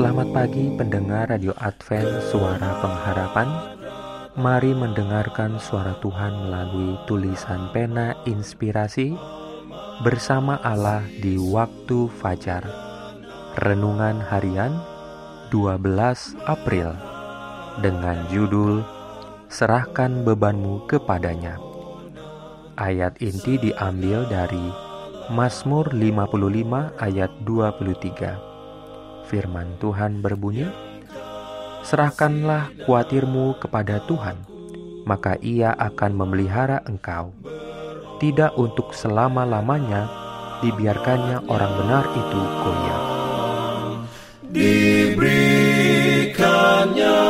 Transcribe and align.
Selamat 0.00 0.32
pagi 0.32 0.72
pendengar 0.80 1.28
Radio 1.28 1.52
Advent 1.60 2.24
Suara 2.32 2.80
Pengharapan. 2.80 3.48
Mari 4.32 4.72
mendengarkan 4.72 5.60
suara 5.60 5.92
Tuhan 6.00 6.48
melalui 6.48 6.96
tulisan 7.04 7.68
pena 7.76 8.16
inspirasi 8.24 9.12
Bersama 10.00 10.56
Allah 10.64 11.04
di 11.20 11.36
waktu 11.36 12.08
fajar. 12.16 12.64
Renungan 13.60 14.24
harian 14.24 14.72
12 15.52 15.84
April 16.48 16.96
Dengan 17.84 18.24
judul 18.32 18.80
Serahkan 19.52 20.24
bebanmu 20.24 20.88
kepadanya 20.88 21.60
Ayat 22.80 23.20
inti 23.20 23.60
diambil 23.60 24.24
dari 24.32 24.64
Mazmur 25.28 25.92
55 25.92 27.04
ayat 27.04 27.28
23 27.44 28.49
Firman 29.30 29.78
Tuhan 29.78 30.26
berbunyi, 30.26 30.66
Serahkanlah 31.86 32.74
kuatirmu 32.82 33.62
kepada 33.62 34.02
Tuhan, 34.10 34.42
maka 35.06 35.38
ia 35.38 35.70
akan 35.70 36.18
memelihara 36.18 36.82
engkau. 36.82 37.30
Tidak 38.18 38.58
untuk 38.58 38.90
selama-lamanya 38.90 40.10
dibiarkannya 40.66 41.46
orang 41.46 41.72
benar 41.78 42.10
itu 42.10 42.40
goyah. 42.66 43.02
Diberikannya 44.50 47.22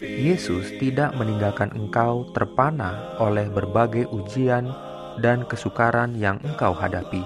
Yesus 0.00 0.80
tidak 0.80 1.12
meninggalkan 1.12 1.68
engkau 1.76 2.24
terpana 2.32 3.20
oleh 3.20 3.44
berbagai 3.52 4.08
ujian 4.08 4.72
dan 5.20 5.44
kesukaran 5.44 6.16
yang 6.16 6.40
engkau 6.40 6.72
hadapi. 6.72 7.20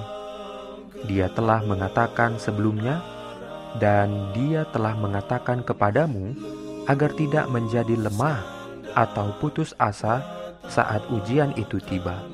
Dia 1.07 1.31
telah 1.31 1.63
mengatakan 1.63 2.35
sebelumnya, 2.35 2.99
dan 3.79 4.35
Dia 4.35 4.67
telah 4.75 4.99
mengatakan 4.99 5.63
kepadamu 5.63 6.35
agar 6.91 7.15
tidak 7.15 7.47
menjadi 7.47 7.95
lemah 7.95 8.43
atau 8.99 9.31
putus 9.39 9.71
asa 9.79 10.19
saat 10.67 11.07
ujian 11.15 11.55
itu 11.55 11.79
tiba. 11.79 12.27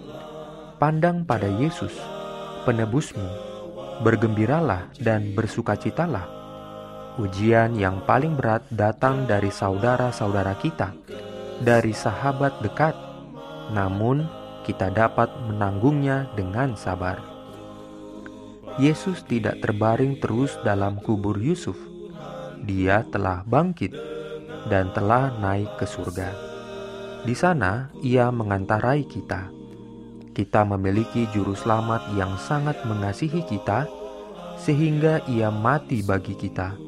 Pandang 0.80 1.28
pada 1.28 1.52
Yesus, 1.52 1.92
penebusmu, 2.64 3.28
bergembiralah 4.00 4.88
dan 5.04 5.36
bersukacitalah 5.36 6.36
Ujian 7.16 7.72
yang 7.80 8.04
paling 8.04 8.36
berat 8.36 8.68
datang 8.68 9.24
dari 9.24 9.48
saudara-saudara 9.48 10.52
kita, 10.60 10.92
dari 11.64 11.96
sahabat 11.96 12.60
dekat, 12.60 12.92
namun 13.72 14.28
kita 14.68 14.92
dapat 14.92 15.32
menanggungnya 15.48 16.28
dengan 16.36 16.76
sabar. 16.76 17.16
Yesus 18.76 19.24
tidak 19.24 19.64
terbaring 19.64 20.20
terus 20.20 20.60
dalam 20.60 21.00
kubur 21.00 21.40
Yusuf. 21.40 21.80
Dia 22.68 23.00
telah 23.08 23.40
bangkit 23.48 23.96
dan 24.68 24.92
telah 24.92 25.32
naik 25.40 25.72
ke 25.80 25.88
surga. 25.88 26.36
Di 27.24 27.32
sana, 27.32 27.88
Ia 28.04 28.28
mengantarai 28.28 29.08
kita. 29.08 29.48
Kita 30.36 30.68
memiliki 30.68 31.24
Juru 31.32 31.56
Selamat 31.56 32.12
yang 32.12 32.36
sangat 32.36 32.76
mengasihi 32.84 33.40
kita, 33.48 33.88
sehingga 34.60 35.24
Ia 35.24 35.48
mati 35.48 36.04
bagi 36.04 36.36
kita 36.36 36.85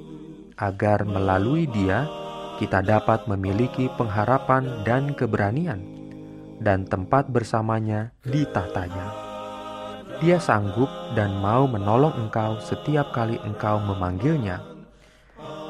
agar 0.59 1.07
melalui 1.07 1.71
Dia 1.71 2.11
kita 2.59 2.83
dapat 2.83 3.31
memiliki 3.31 3.87
pengharapan 3.95 4.83
dan 4.83 5.15
keberanian, 5.15 5.79
dan 6.59 6.83
tempat 6.83 7.31
bersamanya 7.31 8.11
di 8.27 8.43
tahtanya. 8.51 9.15
Dia 10.19 10.43
sanggup 10.43 10.91
dan 11.15 11.39
mau 11.39 11.71
menolong 11.71 12.19
engkau 12.19 12.59
setiap 12.59 13.15
kali 13.15 13.39
engkau 13.47 13.79
memanggilnya. 13.79 14.59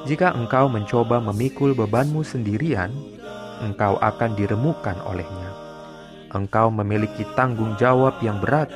Jika 0.08 0.32
engkau 0.32 0.72
mencoba 0.72 1.20
memikul 1.20 1.76
bebanmu 1.76 2.24
sendirian, 2.24 2.88
engkau 3.60 4.00
akan 4.00 4.32
diremukkan 4.32 4.96
olehnya. 5.04 5.52
Engkau 6.32 6.72
memiliki 6.72 7.28
tanggung 7.36 7.76
jawab 7.76 8.16
yang 8.24 8.40
berat. 8.40 8.72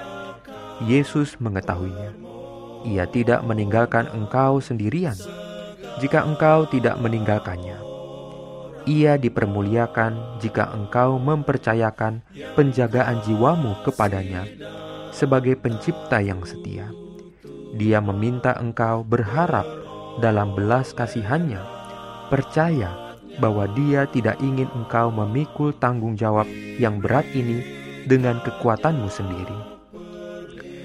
Yesus 0.84 1.40
mengetahuinya. 1.40 2.12
Ia 2.84 3.06
tidak 3.08 3.40
meninggalkan 3.46 4.10
engkau 4.12 4.58
sendirian 4.58 5.14
jika 6.02 6.26
engkau 6.26 6.66
tidak 6.66 6.98
meninggalkannya. 6.98 7.78
Ia 8.82 9.14
dipermuliakan 9.14 10.42
jika 10.42 10.74
engkau 10.74 11.22
mempercayakan 11.22 12.26
penjagaan 12.58 13.22
jiwamu 13.22 13.78
kepadanya 13.86 14.42
sebagai 15.14 15.54
pencipta 15.54 16.18
yang 16.18 16.42
setia. 16.42 16.90
Dia 17.78 18.02
meminta 18.02 18.58
engkau 18.58 19.06
berharap 19.06 19.64
dalam 20.18 20.58
belas 20.58 20.90
kasihannya, 20.90 21.62
percaya 22.26 23.14
bahwa 23.38 23.70
dia 23.70 24.04
tidak 24.10 24.36
ingin 24.42 24.66
engkau 24.74 25.14
memikul 25.14 25.70
tanggung 25.78 26.19
jawab 26.19 26.50
yang 26.76 26.98
berat 26.98 27.24
ini 27.32 27.62
dengan 28.10 28.42
kekuatanmu 28.42 29.06
sendiri. 29.06 29.58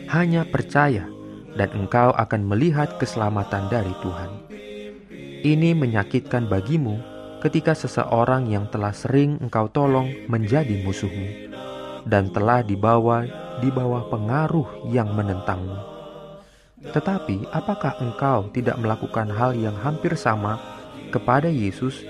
Hanya 0.07 0.45
percaya 0.47 1.09
dan 1.57 1.73
engkau 1.73 2.13
akan 2.13 2.45
melihat 2.45 2.95
keselamatan 3.01 3.67
dari 3.73 3.91
Tuhan. 4.05 4.36
Ini 5.47 5.71
menyakitkan 5.79 6.51
bagimu 6.51 6.99
ketika 7.39 7.71
seseorang 7.71 8.51
yang 8.51 8.67
telah 8.67 8.91
sering 8.91 9.39
engkau 9.39 9.71
tolong 9.71 10.11
menjadi 10.27 10.83
musuhmu 10.83 11.55
dan 12.03 12.27
telah 12.35 12.59
dibawa 12.67 13.23
di 13.63 13.71
bawah 13.71 14.11
pengaruh 14.11 14.91
yang 14.91 15.07
menentangmu. 15.15 15.79
Tetapi 16.91 17.47
apakah 17.55 17.95
engkau 18.03 18.51
tidak 18.51 18.75
melakukan 18.75 19.31
hal 19.31 19.55
yang 19.55 19.71
hampir 19.79 20.19
sama 20.19 20.59
kepada 21.15 21.47
Yesus 21.47 22.03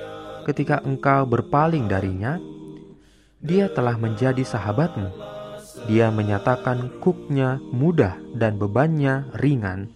ketika 0.49 0.81
engkau 0.81 1.29
berpaling 1.29 1.85
darinya? 1.85 2.41
Dia 3.37 3.69
telah 3.69 4.01
menjadi 4.01 4.41
sahabatmu. 4.41 5.13
Dia 5.85 6.09
menyatakan 6.09 6.89
kuknya 7.05 7.61
mudah 7.69 8.17
dan 8.33 8.57
bebannya 8.57 9.29
ringan. 9.37 9.93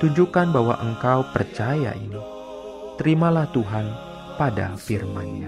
Tunjukkan 0.00 0.48
bahwa 0.48 0.80
engkau 0.80 1.28
percaya 1.28 1.92
ini 1.92 2.33
terimalah 2.98 3.46
Tuhan 3.50 3.86
pada 4.34 4.74
firman-Nya. 4.74 5.46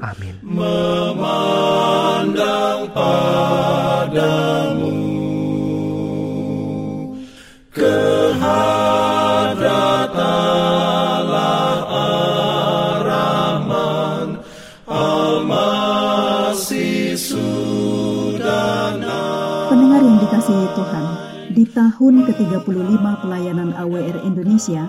Amin. 0.00 0.40
Memandang 0.44 1.32
padamu 2.92 4.92
kehadrat 7.76 8.56
Allah 10.16 11.84
Ar-Rahman 13.00 14.40
Al-Masih 14.88 16.96
Pendengar 19.66 19.98
yang 20.00 20.16
dikasihi 20.20 20.68
Tuhan, 20.72 21.04
di 21.52 21.64
tahun 21.68 22.24
ke-35 22.28 23.04
pelayanan 23.24 23.72
AWR 23.76 24.18
Indonesia, 24.24 24.88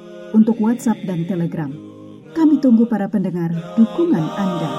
untuk 0.31 0.57
WhatsApp 0.59 1.03
dan 1.03 1.27
Telegram. 1.27 1.71
Kami 2.31 2.63
tunggu 2.63 2.87
para 2.87 3.11
pendengar 3.11 3.51
dukungan 3.75 4.25
Anda. 4.39 4.71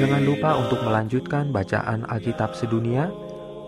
Jangan 0.00 0.22
lupa 0.26 0.50
untuk 0.58 0.80
melanjutkan 0.82 1.54
bacaan 1.54 2.08
Alkitab 2.08 2.58
sedunia. 2.58 3.12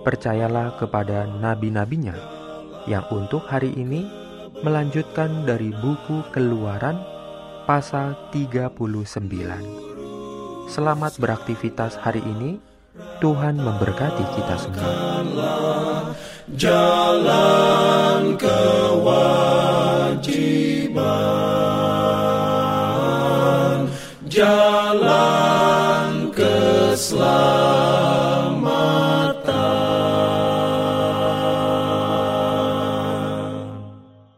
Percayalah 0.03 0.75
kepada 0.83 1.31
nabi-nabinya 1.31 2.19
yang 2.91 3.07
untuk 3.15 3.47
hari 3.47 3.71
ini 3.79 4.03
melanjutkan 4.67 5.47
dari 5.47 5.71
buku 5.71 6.27
Keluaran 6.35 6.99
pasal 7.71 8.19
39. 8.35 8.75
Selamat 10.67 11.13
beraktivitas 11.23 11.95
hari 11.95 12.25
ini. 12.27 12.72
Tuhan 12.93 13.57
memberkati 13.57 14.21
kita 14.37 14.61
semua. 14.61 14.93
Jalan 16.53 18.37
kewajiban 18.37 19.33
Jalan 24.29 25.22